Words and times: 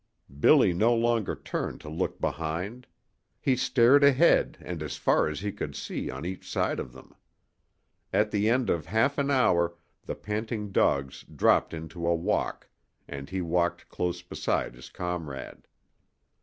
Billy 0.39 0.73
no 0.73 0.95
longer 0.95 1.35
turned 1.35 1.79
to 1.81 1.87
look 1.87 2.19
behind. 2.19 2.87
He 3.39 3.55
stared 3.55 4.03
ahead 4.03 4.57
and 4.59 4.81
as 4.81 4.97
far 4.97 5.27
as 5.27 5.41
he 5.41 5.51
could 5.51 5.75
see 5.75 6.09
on 6.09 6.25
each 6.25 6.49
side 6.49 6.79
of 6.79 6.91
them. 6.91 7.13
At 8.11 8.31
the 8.31 8.49
end 8.49 8.71
of 8.71 8.87
half 8.87 9.19
an 9.19 9.29
hour 9.29 9.75
the 10.07 10.15
panting 10.15 10.71
dogs 10.71 11.23
dropped 11.25 11.71
into 11.71 12.07
a 12.07 12.15
walk, 12.15 12.67
and 13.07 13.29
he 13.29 13.41
walked 13.43 13.89
close 13.89 14.23
beside 14.23 14.73
his 14.73 14.89
comrade. 14.89 15.67